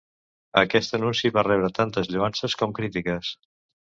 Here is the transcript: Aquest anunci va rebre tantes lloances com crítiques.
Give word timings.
Aquest 0.61 0.95
anunci 0.97 1.31
va 1.35 1.43
rebre 1.47 1.69
tantes 1.81 2.09
lloances 2.15 2.57
com 2.63 2.75
crítiques. 2.79 3.33